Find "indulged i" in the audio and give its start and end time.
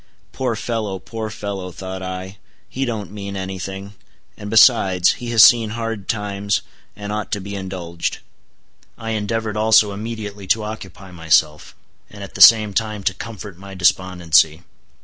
7.53-9.11